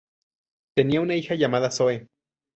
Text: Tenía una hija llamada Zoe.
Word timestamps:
Tenía 0.75 0.99
una 0.99 1.13
hija 1.15 1.35
llamada 1.35 1.69
Zoe. 1.69 2.07